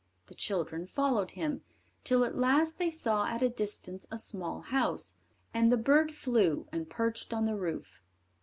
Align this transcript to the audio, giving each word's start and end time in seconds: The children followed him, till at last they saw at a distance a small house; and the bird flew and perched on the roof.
The 0.29 0.33
children 0.33 0.87
followed 0.87 1.29
him, 1.29 1.61
till 2.03 2.25
at 2.25 2.35
last 2.35 2.79
they 2.79 2.89
saw 2.89 3.27
at 3.27 3.43
a 3.43 3.49
distance 3.49 4.07
a 4.09 4.17
small 4.17 4.61
house; 4.61 5.13
and 5.53 5.71
the 5.71 5.77
bird 5.77 6.15
flew 6.15 6.67
and 6.71 6.89
perched 6.89 7.31
on 7.33 7.45
the 7.45 7.55
roof. 7.55 8.01